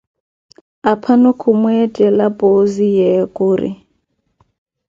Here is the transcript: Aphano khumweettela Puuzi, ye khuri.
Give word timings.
Aphano 0.91 1.29
khumweettela 1.39 2.25
Puuzi, 2.37 2.87
ye 2.99 3.09
khuri. 3.35 3.69